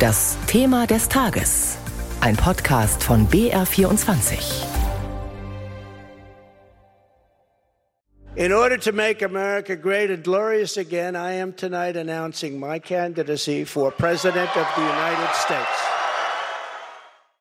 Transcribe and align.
Das 0.00 0.38
Thema 0.46 0.86
des 0.86 1.10
Tages. 1.10 1.76
Ein 2.22 2.34
Podcast 2.34 3.04
von 3.04 3.28
BR24. 3.28 4.64
In 8.34 8.50
order 8.50 8.78
to 8.78 8.92
make 8.92 9.20
America 9.20 9.76
great 9.76 10.10
and 10.10 10.24
glorious 10.24 10.78
again, 10.78 11.14
I 11.14 11.34
am 11.34 11.52
tonight 11.52 11.98
announcing 11.98 12.58
my 12.58 12.78
candidacy 12.78 13.66
for 13.66 13.90
President 13.90 14.48
of 14.56 14.66
the 14.74 14.80
United 14.80 15.34
States. 15.34 15.99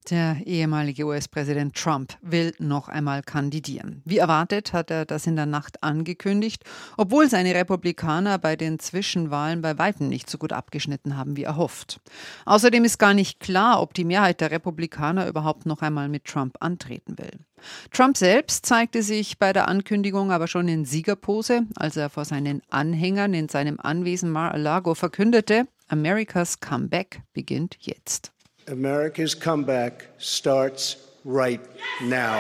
Der 0.10 0.38
ehemalige 0.46 1.05
US-Präsident 1.05 1.76
Trump 1.76 2.18
will 2.21 2.55
noch 2.58 2.88
einmal 2.88 3.21
kandidieren. 3.21 4.02
Wie 4.05 4.18
erwartet 4.18 4.73
hat 4.73 4.89
er 4.89 5.05
das 5.05 5.28
in 5.28 5.36
der 5.36 5.46
Nacht 5.46 5.84
angekündigt, 5.84 6.64
obwohl 6.98 7.30
seine 7.30 7.54
Republikaner 7.54 8.40
bei 8.40 8.55
den 8.55 8.80
Zwischenwahlen 8.80 9.62
bei 9.62 9.77
weitem 9.77 10.09
nicht 10.09 10.27
so 10.27 10.40
gut 10.40 10.52
abgeschnitten 10.52 11.16
haben 11.16 11.38
wie 11.38 11.44
erhofft. 11.44 12.02
Außerdem 12.45 12.85
ist 12.85 12.98
gar 12.98 13.13
nicht 13.13 13.40
klar, 13.40 13.82
ob 13.82 13.94
die 13.94 14.04
Mehrheit 14.04 14.41
der 14.41 14.49
Republikaner 14.49 15.27
überhaupt 15.27 15.68
noch 15.68 15.84
einmal 15.84 16.10
mit 16.10 16.26
Trump 16.26 16.55
antreten 16.60 17.20
will. 17.20 17.46
Trump 17.91 18.18
selbst 18.18 18.66
zeigte 18.66 19.04
sich 19.04 19.38
bei 19.38 19.54
der 19.54 19.68
Ankündigung 19.68 20.32
aber 20.32 20.48
schon 20.48 20.68
in 20.68 20.85
Siegerpose, 20.85 21.68
als 21.76 21.98
er 21.98 22.10
vor 22.10 22.26
seinen 22.26 22.63
Anhängern 22.70 23.35
in 23.35 23.48
seinem 23.48 23.80
Anwesen 23.80 24.32
Mar-a-Lago 24.32 24.96
verkündete, 24.96 25.68
America's 25.88 26.60
Comeback 26.60 27.21
beginnt 27.34 27.77
jetzt. 27.80 28.32
America's 28.70 29.34
comeback 29.34 30.09
starts 30.20 30.98
right 31.26 31.62
now. 32.02 32.40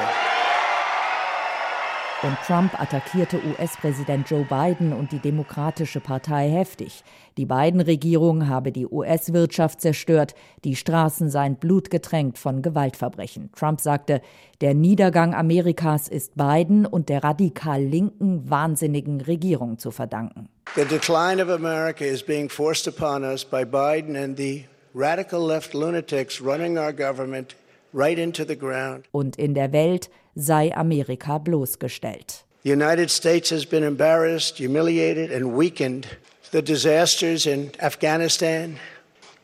Und 2.21 2.37
Trump 2.45 2.77
attackierte 2.77 3.37
US-Präsident 3.37 4.29
Joe 4.29 4.43
Biden 4.43 4.91
und 4.91 5.13
die 5.13 5.19
Demokratische 5.19 6.01
Partei 6.01 6.49
heftig. 6.49 7.01
Die 7.37 7.45
Biden-Regierung 7.45 8.49
habe 8.49 8.73
die 8.73 8.85
US-Wirtschaft 8.85 9.79
zerstört, 9.79 10.35
die 10.65 10.75
Straßen 10.75 11.29
seien 11.29 11.55
blutgetränkt 11.55 12.37
von 12.37 12.61
Gewaltverbrechen. 12.61 13.51
Trump 13.57 13.79
sagte, 13.79 14.21
der 14.59 14.73
Niedergang 14.73 15.33
Amerikas 15.33 16.09
ist 16.09 16.35
Biden 16.35 16.85
und 16.85 17.07
der 17.07 17.23
radikal 17.23 17.81
linken, 17.81 18.49
wahnsinnigen 18.49 19.21
Regierung 19.21 19.79
zu 19.79 19.89
verdanken. 19.89 20.49
The 20.75 20.83
decline 20.83 21.41
of 21.41 21.49
America 21.49 22.03
is 22.03 22.21
being 22.21 22.49
forced 22.49 22.85
upon 22.85 23.23
us 23.23 23.45
by 23.45 23.63
Biden 23.63 24.17
and 24.21 24.37
the 24.37 24.65
radical 24.93 25.45
left 25.45 25.73
lunatics 25.73 26.41
running 26.41 26.77
our 26.77 26.93
government 26.93 27.55
right 27.93 28.17
into 28.17 28.45
the 28.45 28.55
ground. 28.55 29.05
Und 29.11 29.37
in 29.37 29.53
der 29.53 29.71
Welt 29.71 30.09
sei 30.35 30.75
Amerika 30.75 31.37
bloßgestellt. 31.37 32.45
The 32.63 32.71
United 32.71 33.09
States 33.09 33.51
has 33.51 33.65
been 33.65 33.83
embarrassed, 33.83 34.57
humiliated 34.57 35.31
and 35.31 35.57
weakened. 35.57 36.07
The 36.51 36.61
disasters 36.61 37.45
in 37.45 37.71
Afghanistan 37.81 38.77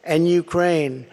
and 0.04 0.28
Ukraine 0.28 1.06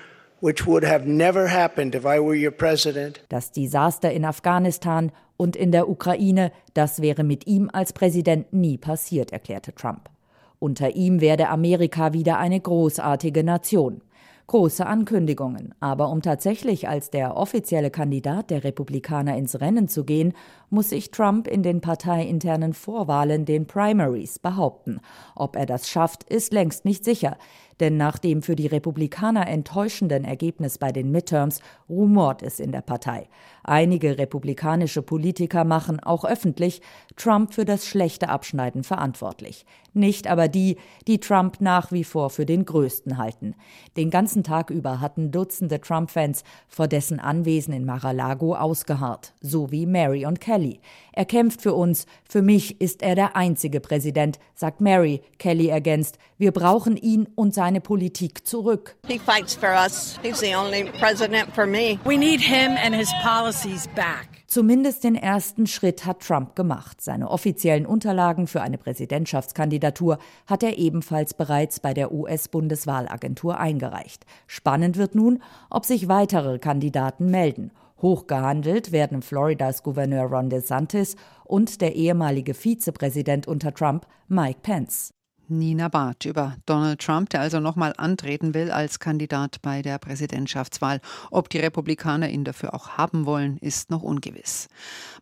which 0.42 0.66
would 0.66 0.82
have 0.82 1.06
never 1.06 1.46
happened 1.46 1.94
if 1.94 2.04
I 2.04 2.18
were 2.18 2.34
your 2.34 2.50
president. 2.50 3.20
Das 3.28 3.52
Desaster 3.52 4.10
in 4.10 4.24
Afghanistan 4.24 5.12
und 5.36 5.54
in 5.54 5.70
der 5.70 5.88
Ukraine, 5.88 6.50
das 6.74 7.00
wäre 7.00 7.22
mit 7.22 7.46
ihm 7.46 7.70
als 7.72 7.92
Präsident 7.92 8.52
nie 8.52 8.76
passiert, 8.76 9.32
erklärte 9.32 9.72
Trump. 9.72 10.10
Unter 10.58 10.96
ihm 10.96 11.20
werde 11.20 11.48
Amerika 11.48 12.12
wieder 12.12 12.38
eine 12.38 12.60
großartige 12.60 13.44
Nation. 13.44 14.02
Große 14.48 14.84
Ankündigungen, 14.84 15.74
aber 15.80 16.10
um 16.10 16.20
tatsächlich 16.20 16.88
als 16.88 17.10
der 17.10 17.36
offizielle 17.36 17.90
Kandidat 17.90 18.50
der 18.50 18.64
Republikaner 18.64 19.36
ins 19.36 19.60
Rennen 19.60 19.88
zu 19.88 20.04
gehen, 20.04 20.34
muss 20.68 20.90
sich 20.90 21.10
Trump 21.10 21.46
in 21.46 21.62
den 21.62 21.80
parteiinternen 21.80 22.74
Vorwahlen, 22.74 23.44
den 23.44 23.66
Primaries, 23.66 24.38
behaupten. 24.38 25.00
Ob 25.36 25.56
er 25.56 25.66
das 25.66 25.88
schafft, 25.88 26.24
ist 26.24 26.52
längst 26.52 26.84
nicht 26.84 27.04
sicher. 27.04 27.36
Denn 27.82 27.96
nach 27.96 28.18
dem 28.18 28.42
für 28.42 28.54
die 28.54 28.68
Republikaner 28.68 29.48
enttäuschenden 29.48 30.24
Ergebnis 30.24 30.78
bei 30.78 30.92
den 30.92 31.10
Midterms 31.10 31.58
rumort 31.88 32.40
es 32.44 32.60
in 32.60 32.70
der 32.70 32.80
Partei. 32.80 33.28
Einige 33.64 34.18
republikanische 34.18 35.02
Politiker 35.02 35.64
machen 35.64 35.98
auch 35.98 36.24
öffentlich 36.24 36.80
Trump 37.16 37.52
für 37.52 37.64
das 37.64 37.86
schlechte 37.86 38.28
Abschneiden 38.28 38.84
verantwortlich. 38.84 39.66
Nicht 39.94 40.26
aber 40.28 40.48
die, 40.48 40.76
die 41.06 41.18
Trump 41.18 41.60
nach 41.60 41.92
wie 41.92 42.04
vor 42.04 42.30
für 42.30 42.46
den 42.46 42.64
Größten 42.64 43.18
halten. 43.18 43.54
Den 43.96 44.10
ganzen 44.10 44.42
Tag 44.42 44.70
über 44.70 45.00
hatten 45.00 45.30
Dutzende 45.30 45.80
Trump-Fans 45.80 46.44
vor 46.68 46.88
dessen 46.88 47.20
Anwesen 47.20 47.74
in 47.74 47.84
Mar-a-Lago 47.84 48.54
ausgeharrt, 48.54 49.34
so 49.40 49.70
wie 49.70 49.86
Mary 49.86 50.24
und 50.24 50.40
Kelly. 50.40 50.80
Er 51.12 51.24
kämpft 51.24 51.62
für 51.62 51.74
uns, 51.74 52.06
für 52.24 52.42
mich 52.42 52.80
ist 52.80 53.02
er 53.02 53.14
der 53.14 53.36
einzige 53.36 53.80
Präsident, 53.80 54.38
sagt 54.54 54.80
Mary. 54.80 55.20
Kelly 55.38 55.68
ergänzt, 55.68 56.18
wir 56.38 56.52
brauchen 56.52 56.96
ihn 56.96 57.28
und 57.34 57.54
seine 57.54 57.71
Politik 57.80 58.46
zurück. 58.46 58.96
He 59.06 59.18
fights 59.18 59.54
for 59.54 59.70
us. 59.70 60.18
He's 60.22 60.40
the 60.40 60.54
only 60.54 60.84
president 60.98 61.54
for 61.54 61.66
me. 61.66 61.98
We 62.04 62.16
need 62.16 62.40
him 62.40 62.76
and 62.76 62.94
his 62.94 63.10
policies 63.22 63.88
back. 63.94 64.32
Zumindest 64.52 65.04
den 65.04 65.14
ersten 65.14 65.66
Schritt 65.66 66.04
hat 66.04 66.20
Trump 66.20 66.54
gemacht. 66.56 67.00
Seine 67.00 67.30
offiziellen 67.30 67.86
Unterlagen 67.86 68.46
für 68.46 68.60
eine 68.60 68.76
Präsidentschaftskandidatur 68.76 70.18
hat 70.46 70.62
er 70.62 70.76
ebenfalls 70.76 71.32
bereits 71.32 71.80
bei 71.80 71.94
der 71.94 72.12
US-Bundeswahlagentur 72.12 73.58
eingereicht. 73.58 74.26
Spannend 74.46 74.98
wird 74.98 75.14
nun, 75.14 75.42
ob 75.70 75.86
sich 75.86 76.08
weitere 76.08 76.58
Kandidaten 76.58 77.30
melden. 77.30 77.70
Hochgehandelt 78.02 78.92
werden 78.92 79.22
Floridas 79.22 79.82
Gouverneur 79.82 80.24
Ron 80.24 80.50
DeSantis 80.50 81.16
und 81.44 81.80
der 81.80 81.94
ehemalige 81.94 82.52
Vizepräsident 82.52 83.48
unter 83.48 83.72
Trump 83.72 84.06
Mike 84.28 84.58
Pence. 84.62 85.14
Nina 85.58 85.88
Barth 85.88 86.24
über 86.24 86.56
Donald 86.66 87.00
Trump, 87.00 87.30
der 87.30 87.40
also 87.40 87.60
nochmal 87.60 87.92
antreten 87.96 88.54
will 88.54 88.70
als 88.70 88.98
Kandidat 88.98 89.62
bei 89.62 89.82
der 89.82 89.98
Präsidentschaftswahl. 89.98 91.00
Ob 91.30 91.48
die 91.48 91.58
Republikaner 91.58 92.28
ihn 92.28 92.44
dafür 92.44 92.74
auch 92.74 92.96
haben 92.98 93.26
wollen, 93.26 93.58
ist 93.58 93.90
noch 93.90 94.02
ungewiss. 94.02 94.68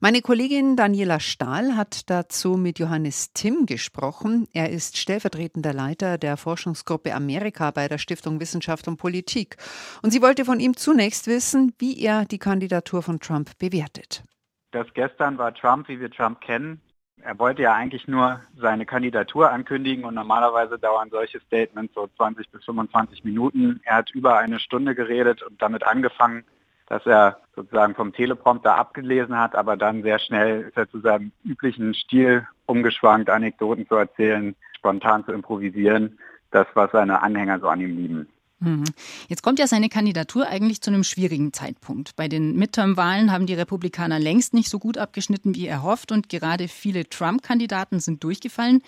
Meine 0.01 0.23
Kollegin 0.23 0.77
Daniela 0.77 1.21
Stahl 1.21 1.77
hat 1.77 2.09
dazu 2.09 2.57
mit 2.57 2.79
Johannes 2.79 3.33
Timm 3.33 3.67
gesprochen. 3.67 4.47
Er 4.53 4.71
ist 4.71 4.97
stellvertretender 4.97 5.73
Leiter 5.73 6.19
der 6.19 6.37
Forschungsgruppe 6.37 7.15
Amerika 7.15 7.71
bei 7.71 7.89
der 7.89 7.99
Stiftung 7.99 8.41
Wissenschaft 8.41 8.89
und 8.89 8.97
Politik. 8.97 9.57
Und 10.03 10.11
sie 10.11 10.23
wollte 10.23 10.45
von 10.45 10.61
ihm 10.61 10.77
zunächst 10.77 11.27
wissen, 11.27 11.75
wie 11.79 12.01
er 12.01 12.25
die 12.25 12.39
Kandidatur 12.39 13.03
von 13.03 13.21
Trump 13.21 13.59
bewertet. 13.59 14.25
Das 14.73 14.87
gestern 14.95 15.37
war 15.39 15.53
Trump, 15.55 15.89
wie 15.89 15.99
wir 15.99 16.11
Trump 16.11 16.41
kennen, 16.41 16.81
er 17.25 17.39
wollte 17.39 17.63
ja 17.63 17.75
eigentlich 17.75 18.09
nur 18.09 18.41
seine 18.57 18.87
Kandidatur 18.87 19.51
ankündigen 19.51 20.05
und 20.05 20.15
normalerweise 20.15 20.79
dauern 20.79 21.11
solche 21.11 21.41
Statements 21.41 21.95
so 21.95 22.09
20 22.17 22.51
bis 22.51 22.65
25 22.65 23.25
Minuten. 23.25 23.81
Er 23.85 23.97
hat 23.97 24.11
über 24.13 24.39
eine 24.39 24.61
Stunde 24.61 24.95
geredet 24.95 25.43
und 25.43 25.61
damit 25.61 25.85
angefangen, 25.85 26.45
dass 26.87 27.07
er 27.07 27.39
sozusagen 27.55 27.95
vom 27.95 28.13
Teleprompter 28.13 28.77
abgelesen 28.77 29.39
hat, 29.39 29.55
aber 29.55 29.77
dann 29.77 30.03
sehr 30.03 30.19
schnell 30.19 30.63
ist 30.63 30.77
er 30.77 30.91
zu 30.91 31.01
seinem 31.01 31.33
üblichen 31.45 31.95
Stil 31.95 32.47
umgeschwankt, 32.67 33.31
Anekdoten 33.31 33.87
zu 33.87 33.95
erzählen, 33.95 34.57
spontan 34.77 35.25
zu 35.25 35.33
improvisieren, 35.33 36.19
das, 36.51 36.67
was 36.75 36.91
seine 36.91 37.23
Anhänger 37.23 37.61
so 37.61 37.69
an 37.69 37.81
ihm 37.81 37.97
lieben. 37.97 38.29
Mhm. 38.61 38.85
Jetzt 39.29 39.43
kommt 39.43 39.59
ja 39.59 39.67
seine 39.67 39.89
Kandidatur 39.89 40.47
eigentlich 40.47 40.83
zu 40.83 40.91
einem 40.91 41.05
schwierigen 41.05 41.53
Zeitpunkt. 41.53 42.15
Bei 42.17 42.29
den 42.29 42.57
Midterm-Wahlen 42.57 43.33
haben 43.33 43.47
die 43.47 43.55
Republikaner 43.55 44.19
längst 44.19 44.53
nicht 44.55 44.69
so 44.69 44.79
gut 44.79 44.99
abgeschnitten 44.99 45.55
wie 45.55 45.67
erhofft 45.67 46.13
und 46.13 46.29
gerade 46.29 46.69
viele 46.69 47.09
Trump-Kandidaten 47.09 48.01
sind 48.01 48.23
durchgefallen. 48.23 48.83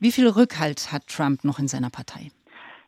Wie 0.00 0.12
viel 0.12 0.28
Rückhalt 0.28 0.92
hat 0.92 1.06
Trump 1.06 1.44
noch 1.44 1.58
in 1.58 1.68
seiner 1.68 1.90
Partei? 1.90 2.30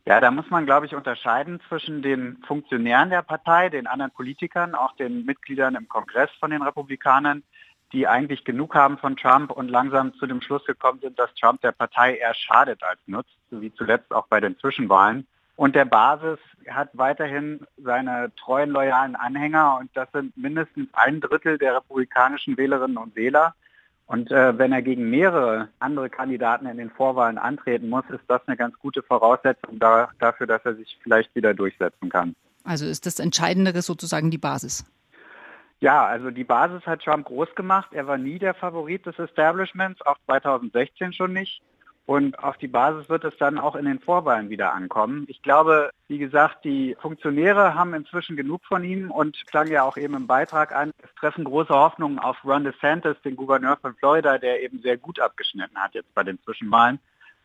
Ja, 0.05 0.19
da 0.19 0.31
muss 0.31 0.49
man, 0.49 0.65
glaube 0.65 0.85
ich, 0.85 0.95
unterscheiden 0.95 1.59
zwischen 1.67 2.01
den 2.01 2.37
Funktionären 2.47 3.09
der 3.09 3.21
Partei, 3.21 3.69
den 3.69 3.87
anderen 3.87 4.11
Politikern, 4.11 4.75
auch 4.75 4.95
den 4.95 5.25
Mitgliedern 5.25 5.75
im 5.75 5.87
Kongress 5.87 6.29
von 6.39 6.51
den 6.51 6.61
Republikanern, 6.61 7.43
die 7.93 8.07
eigentlich 8.07 8.43
genug 8.43 8.75
haben 8.75 8.97
von 8.97 9.15
Trump 9.15 9.51
und 9.51 9.69
langsam 9.69 10.13
zu 10.15 10.27
dem 10.27 10.41
Schluss 10.41 10.65
gekommen 10.65 10.99
sind, 11.01 11.17
dass 11.17 11.33
Trump 11.35 11.61
der 11.61 11.71
Partei 11.71 12.17
eher 12.17 12.33
schadet 12.33 12.83
als 12.83 12.99
nutzt, 13.07 13.35
wie 13.51 13.73
zuletzt 13.73 14.11
auch 14.11 14.27
bei 14.27 14.39
den 14.39 14.57
Zwischenwahlen. 14.59 15.27
Und 15.59 15.75
der 15.75 15.83
Basis 15.83 16.39
hat 16.69 16.87
weiterhin 16.93 17.59
seine 17.75 18.31
treuen, 18.37 18.69
loyalen 18.69 19.17
Anhänger 19.17 19.79
und 19.81 19.89
das 19.93 20.07
sind 20.13 20.37
mindestens 20.37 20.87
ein 20.93 21.19
Drittel 21.19 21.57
der 21.57 21.75
republikanischen 21.75 22.55
Wählerinnen 22.55 22.95
und 22.95 23.13
Wähler. 23.17 23.55
Und 24.05 24.31
äh, 24.31 24.57
wenn 24.57 24.71
er 24.71 24.81
gegen 24.81 25.09
mehrere 25.09 25.67
andere 25.79 26.09
Kandidaten 26.09 26.65
in 26.65 26.77
den 26.77 26.89
Vorwahlen 26.89 27.37
antreten 27.37 27.89
muss, 27.89 28.05
ist 28.09 28.23
das 28.29 28.39
eine 28.47 28.55
ganz 28.55 28.79
gute 28.79 29.03
Voraussetzung 29.03 29.79
da, 29.79 30.07
dafür, 30.19 30.47
dass 30.47 30.63
er 30.63 30.75
sich 30.75 30.97
vielleicht 31.03 31.35
wieder 31.35 31.53
durchsetzen 31.53 32.07
kann. 32.07 32.37
Also 32.63 32.85
ist 32.85 33.05
das 33.05 33.19
Entscheidendere 33.19 33.81
sozusagen 33.81 34.31
die 34.31 34.37
Basis? 34.37 34.85
Ja, 35.81 36.05
also 36.05 36.31
die 36.31 36.45
Basis 36.45 36.85
hat 36.85 37.01
Trump 37.03 37.25
groß 37.25 37.53
gemacht. 37.55 37.89
Er 37.91 38.07
war 38.07 38.17
nie 38.17 38.39
der 38.39 38.53
Favorit 38.53 39.05
des 39.05 39.19
Establishments, 39.19 40.01
auch 40.03 40.19
2016 40.25 41.11
schon 41.11 41.33
nicht. 41.33 41.61
Und 42.09 42.39
auf 42.39 42.57
die 42.57 42.67
Basis 42.67 43.07
wird 43.07 43.23
es 43.23 43.37
dann 43.37 43.59
auch 43.59 43.75
in 43.75 43.85
den 43.85 43.99
Vorwahlen 43.99 44.49
wieder 44.49 44.73
ankommen. 44.73 45.25
Ich 45.27 45.43
glaube, 45.43 45.91
wie 46.07 46.17
gesagt, 46.17 46.65
die 46.65 46.97
Funktionäre 46.99 47.75
haben 47.75 47.93
inzwischen 47.93 48.35
genug 48.35 48.65
von 48.65 48.83
ihm 48.83 49.11
und 49.11 49.45
klang 49.45 49.67
ja 49.67 49.83
auch 49.83 49.95
eben 49.95 50.15
im 50.15 50.25
Beitrag 50.25 50.75
an, 50.75 50.91
es 51.03 51.13
treffen 51.19 51.43
große 51.43 51.71
Hoffnungen 51.71 52.17
auf 52.17 52.43
Ron 52.43 52.63
DeSantis, 52.63 53.21
den 53.23 53.35
Gouverneur 53.35 53.77
von 53.77 53.93
Florida, 53.93 54.39
der 54.39 54.63
eben 54.63 54.81
sehr 54.81 54.97
gut 54.97 55.19
abgeschnitten 55.19 55.77
hat 55.77 55.93
jetzt 55.93 56.11
bei 56.15 56.23
den 56.23 56.41
Zwischenwahlen 56.41 56.97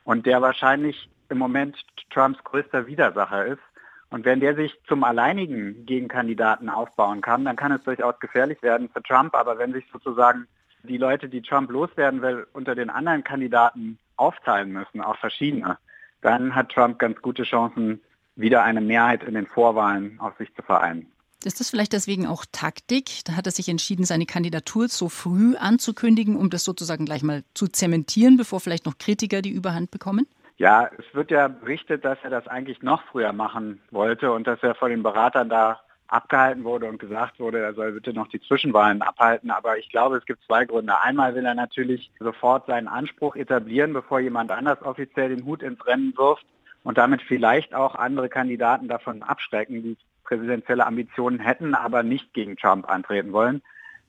und 0.05 0.25
der 0.25 0.41
wahrscheinlich 0.41 1.11
im 1.29 1.37
Moment 1.37 1.77
Trumps 2.09 2.43
größter 2.43 2.87
Widersacher 2.87 3.45
ist. 3.45 3.63
Und 4.09 4.25
wenn 4.25 4.41
der 4.41 4.55
sich 4.55 4.73
zum 4.89 5.05
alleinigen 5.05 5.85
Gegenkandidaten 5.85 6.71
aufbauen 6.71 7.21
kann, 7.21 7.45
dann 7.45 7.57
kann 7.57 7.73
es 7.73 7.83
durchaus 7.83 8.19
gefährlich 8.19 8.63
werden 8.63 8.89
für 8.89 9.03
Trump. 9.03 9.35
Aber 9.35 9.59
wenn 9.59 9.75
sich 9.75 9.85
sozusagen 9.93 10.49
die 10.85 10.97
Leute, 10.97 11.29
die 11.29 11.43
Trump 11.43 11.71
loswerden 11.71 12.23
will, 12.23 12.47
unter 12.55 12.75
den 12.75 12.89
anderen 12.89 13.25
Kandidaten 13.25 13.99
aufteilen 14.17 14.73
müssen, 14.73 15.01
auch 15.01 15.19
verschiedene, 15.19 15.79
dann 16.21 16.55
hat 16.55 16.71
Trump 16.71 16.99
ganz 16.99 17.21
gute 17.21 17.45
Chancen, 17.45 18.01
wieder 18.37 18.65
eine 18.65 18.81
Mehrheit 18.81 19.23
in 19.23 19.35
den 19.35 19.47
Vorwahlen 19.47 20.19
auf 20.19 20.37
sich 20.39 20.53
zu 20.55 20.63
vereinen. 20.63 21.07
Ist 21.45 21.61
das 21.61 21.71
vielleicht 21.71 21.93
deswegen 21.93 22.27
auch 22.27 22.45
Taktik? 22.51 23.25
Da 23.27 23.37
hat 23.37 23.47
er 23.47 23.53
sich 23.53 23.69
entschieden, 23.69 24.05
seine 24.05 24.25
Kandidatur 24.25 24.89
so 24.89 25.09
früh 25.09 25.57
anzukündigen, 25.57 26.37
um 26.37 26.49
das 26.49 26.65
sozusagen 26.65 27.05
gleich 27.05 27.23
mal 27.23 27.45
zu 27.53 27.69
zementieren, 27.69 28.37
bevor 28.37 28.61
vielleicht 28.61 28.87
noch 28.87 28.97
Kritiker 28.99 29.43
die 29.43 29.51
Überhand 29.51 29.91
bekommen? 29.91 30.27
Ja, 30.57 30.89
es 30.99 31.05
wird 31.15 31.31
ja 31.31 31.49
berichtet, 31.49 32.05
dass 32.05 32.19
er 32.23 32.31
das 32.31 32.47
eigentlich 32.47 32.83
noch 32.83 33.03
früher 33.11 33.33
machen 33.33 33.81
wollte 33.91 34.33
und 34.33 34.47
dass 34.47 34.63
er 34.63 34.75
von 34.75 34.91
den 34.91 35.03
Beratern 35.03 35.49
da 35.49 35.81
abgehalten 36.09 36.65
wurde 36.65 36.87
und 36.87 36.99
gesagt 36.99 37.41
wurde, 37.41 37.61
er 37.61 37.75
soll 37.75 37.93
bitte 37.93 38.13
noch 38.13 38.29
die 38.29 38.41
Zwischenwahlen 38.41 39.03
abhalten. 39.03 39.51
Aber 39.51 39.79
ich 39.79 39.89
glaube, 39.89 40.17
es 40.17 40.25
gibt 40.27 40.45
zwei 40.45 40.65
Gründe. 40.65 41.01
Einmal 41.01 41.35
will 41.35 41.45
er 41.45 41.55
natürlich 41.55 42.11
sofort 42.21 42.67
seinen 42.67 42.89
Anspruch 42.89 43.37
etablieren, 43.37 43.93
bevor 43.93 44.21
jemand 44.21 44.51
anders 44.51 44.83
offiziell 44.83 45.31
den 45.31 45.45
Hut 45.45 45.63
ins 45.63 45.85
Rennen 45.87 46.15
wirft 46.17 46.45
und 46.83 46.99
damit 46.99 47.23
vielleicht 47.23 47.75
auch 47.75 47.95
andere 47.95 48.29
Kandidaten 48.29 48.89
davon 48.89 49.23
abschrecken, 49.23 49.83
die 49.83 49.97
präsidentielle 50.25 50.87
Ambitionen 50.87 51.41
hätten, 51.41 51.75
aber 51.75 52.03
nicht 52.03 52.33
gegen 52.35 52.57
Trump 52.57 52.89
antreten 52.89 53.33
wollen. 53.33 53.63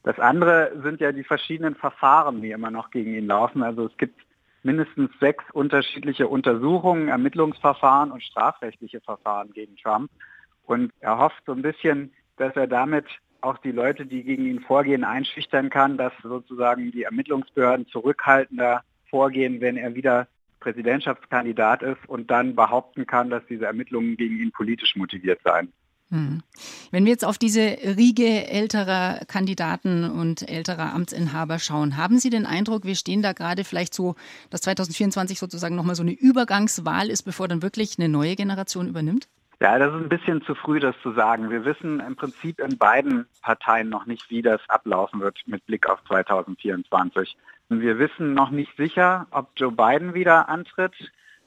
Das 0.03 0.19
andere 0.19 0.71
sind 0.83 1.01
ja 1.01 1.12
die 1.12 1.24
verschiedenen 1.24 1.75
Verfahren, 1.75 2.42
die 2.42 2.51
immer 2.51 2.69
noch 2.69 2.92
gegen 2.92 3.15
ihn 3.15 3.27
laufen. 3.27 3.63
Also 3.63 3.88
es 3.88 3.97
gibt 3.97 4.21
mindestens 4.63 5.09
sechs 5.19 5.44
unterschiedliche 5.51 6.27
Untersuchungen, 6.27 7.07
Ermittlungsverfahren 7.07 8.12
und 8.12 8.24
strafrechtliche 8.24 9.01
Verfahren 9.01 9.51
gegen 9.53 9.75
Trump. 9.77 10.09
Und 10.65 10.91
er 11.00 11.17
hofft 11.17 11.44
so 11.45 11.51
ein 11.51 11.62
bisschen, 11.62 12.12
dass 12.38 12.56
er 12.56 12.67
damit 12.67 13.06
auch 13.41 13.57
die 13.59 13.71
Leute, 13.71 14.06
die 14.06 14.23
gegen 14.23 14.45
ihn 14.45 14.59
vorgehen, 14.59 15.03
einschüchtern 15.03 15.69
kann, 15.69 15.97
dass 15.97 16.13
sozusagen 16.23 16.91
die 16.91 17.03
Ermittlungsbehörden 17.03 17.88
zurückhaltender 17.88 18.83
vorgehen, 19.09 19.62
wenn 19.62 19.77
er 19.77 19.95
wieder 19.95 20.27
Präsidentschaftskandidat 20.59 21.83
ist 21.83 22.07
und 22.07 22.31
dann 22.31 22.56
behaupten 22.56 23.06
kann, 23.06 23.29
dass 23.29 23.44
diese 23.47 23.65
Ermittlungen 23.65 24.17
gegen 24.17 24.39
ihn 24.39 24.51
politisch 24.51 24.95
motiviert 24.95 25.39
seien. 25.44 25.71
Hm. 26.09 26.41
Wenn 26.91 27.06
wir 27.06 27.11
jetzt 27.11 27.25
auf 27.25 27.38
diese 27.38 27.61
Riege 27.61 28.47
älterer 28.47 29.21
Kandidaten 29.27 30.03
und 30.03 30.47
älterer 30.47 30.94
Amtsinhaber 30.94 31.57
schauen, 31.57 31.97
haben 31.97 32.19
Sie 32.19 32.29
den 32.29 32.45
Eindruck, 32.45 32.83
wir 32.83 32.95
stehen 32.95 33.23
da 33.23 33.33
gerade 33.33 33.63
vielleicht 33.63 33.94
so, 33.94 34.15
dass 34.51 34.61
2024 34.61 35.39
sozusagen 35.39 35.75
nochmal 35.75 35.95
so 35.95 36.03
eine 36.03 36.13
Übergangswahl 36.13 37.09
ist, 37.09 37.23
bevor 37.23 37.47
dann 37.47 37.63
wirklich 37.63 37.97
eine 37.97 38.09
neue 38.09 38.35
Generation 38.35 38.88
übernimmt? 38.88 39.27
Ja, 39.62 39.80
das 39.80 39.94
ist 39.94 40.02
ein 40.02 40.10
bisschen 40.10 40.42
zu 40.42 40.54
früh, 40.54 40.80
das 40.80 40.96
zu 41.02 41.13
sagen. 41.13 41.50
Wir 41.50 41.63
wissen 41.63 42.02
im 42.02 42.16
Prinzip 42.16 42.60
in 42.60 42.78
beiden 42.78 43.25
Parteien 43.42 43.90
noch 43.90 44.06
nicht, 44.06 44.30
wie 44.30 44.42
das 44.42 44.62
ablaufen 44.68 45.22
wird 45.22 45.40
mit 45.46 45.66
Blick 45.66 45.90
auf 45.90 46.04
2024. 46.06 47.38
Wir 47.69 47.98
wissen 47.98 48.34
noch 48.34 48.52
nicht 48.52 48.75
sicher, 48.75 49.28
ob 49.31 49.50
Joe 49.56 49.72
Biden 49.72 50.13
wieder 50.13 50.50
antritt. 50.50 50.94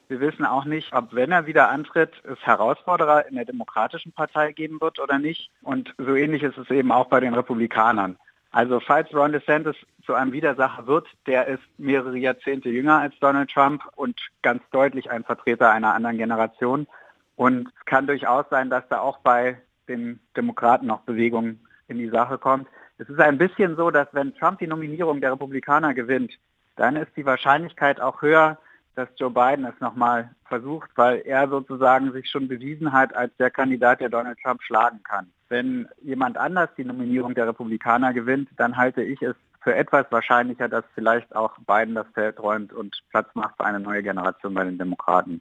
Wir 0.09 0.21
wissen 0.21 0.47
auch 0.47 0.65
nicht, 0.65 0.95
ob 0.95 1.15
wenn 1.15 1.33
er 1.33 1.47
wieder 1.47 1.69
antritt, 1.69 2.13
es 2.25 2.39
Herausforderer 2.41 3.29
in 3.29 3.37
der 3.37 3.45
Demokratischen 3.45 4.13
Partei 4.13 4.53
geben 4.53 4.81
wird 4.81 4.99
oder 4.99 5.19
nicht. 5.19 5.51
Und 5.63 5.95
so 5.99 6.15
ähnlich 6.15 6.43
ist 6.43 6.57
es 6.57 6.71
eben 6.71 6.91
auch 6.91 7.09
bei 7.09 7.21
den 7.21 7.35
Republikanern. 7.35 8.17
Also 8.51 8.81
falls 8.81 9.15
Ron 9.15 9.33
DeSantis 9.33 9.77
zu 10.07 10.15
einem 10.15 10.33
Widersacher 10.33 10.87
wird, 10.87 11.07
der 11.27 11.47
ist 11.47 11.63
mehrere 11.77 12.17
Jahrzehnte 12.17 12.71
jünger 12.71 12.99
als 12.99 13.19
Donald 13.21 13.51
Trump 13.51 13.83
und 13.97 14.19
ganz 14.41 14.63
deutlich 14.71 15.11
ein 15.11 15.25
Vertreter 15.25 15.71
einer 15.71 15.93
anderen 15.95 16.17
Generation. 16.17 16.87
Und 17.39 17.69
es 17.69 17.85
kann 17.85 18.09
durchaus 18.09 18.47
sein, 18.51 18.69
dass 18.69 18.83
da 18.89 18.99
auch 18.99 19.19
bei 19.19 19.57
den 19.89 20.19
Demokraten 20.37 20.89
noch 20.89 21.03
Bewegung 21.03 21.61
in 21.87 21.99
die 21.99 22.09
Sache 22.09 22.37
kommt. 22.37 22.67
Es 22.99 23.09
ist 23.09 23.21
ein 23.21 23.39
bisschen 23.39 23.77
so, 23.77 23.93
dass 23.93 24.09
wenn 24.11 24.35
Trump 24.35 24.59
die 24.59 24.67
Nominierung 24.67 25.21
der 25.21 25.31
Republikaner 25.31 25.95
gewinnt, 25.95 26.33
dann 26.75 26.97
ist 26.97 27.17
die 27.17 27.25
Wahrscheinlichkeit 27.25 28.01
auch 28.01 28.23
höher, 28.23 28.59
dass 28.97 29.09
Joe 29.15 29.31
Biden 29.31 29.65
es 29.67 29.81
nochmal 29.81 30.31
versucht, 30.47 30.91
weil 30.97 31.21
er 31.21 31.49
sozusagen 31.49 32.11
sich 32.13 32.29
schon 32.29 32.49
bewiesen 32.49 32.93
hat 32.93 33.15
als 33.15 33.31
der 33.37 33.53
Kandidat, 33.53 34.01
der 34.01 34.09
Donald 34.09 34.41
Trump 34.43 34.61
schlagen 34.61 35.01
kann. 35.05 35.31
Wenn 35.49 35.89
jemand 36.03 36.37
anders 36.39 36.71
die 36.77 36.85
Nominierung 36.85 37.37
der 37.37 37.47
Republikaner 37.47 38.13
gewinnt, 38.15 38.49
dann 38.57 38.77
halte 38.77 39.05
ich 39.05 39.23
es 39.23 39.37
für 39.61 39.77
etwas 39.77 40.07
wahrscheinlicher, 40.11 40.69
dass 40.69 40.85
vielleicht 40.93 41.37
auch 41.37 41.57
Biden 41.59 41.95
das 41.95 42.09
Feld 42.15 42.41
räumt 42.41 42.73
und 42.73 43.01
Platz 43.11 43.29
macht 43.35 43.57
für 43.57 43.65
eine 43.65 43.79
neue 43.79 44.03
Generation 44.03 44.55
bei 44.55 44.65
den 44.65 44.77
Demokraten. 44.77 45.41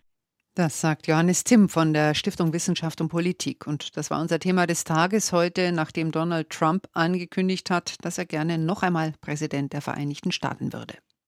Das 0.57 0.81
sagt 0.81 1.05
Johannes 1.05 1.43
Timm 1.43 1.69
von 1.69 1.93
der 1.93 2.15
Stiftung 2.15 2.51
Wissenschaft 2.51 2.99
und 2.99 3.09
Politik. 3.09 3.67
Und 3.67 3.95
das 3.95 4.09
war 4.09 4.19
unser 4.19 4.39
Thema 4.39 4.65
des 4.65 4.85
Tages 4.85 5.31
heute, 5.31 5.71
nachdem 5.71 6.11
Donald 6.11 6.49
Trump 6.49 6.87
angekündigt 6.93 7.69
hat, 7.69 7.93
dass 8.01 8.17
er 8.17 8.25
gerne 8.25 8.57
noch 8.57 8.81
einmal 8.81 9.13
Präsident 9.21 9.73
der 9.73 9.81
Vereinigten 9.81 10.31
Staaten 10.31 10.73
würde. 10.73 10.95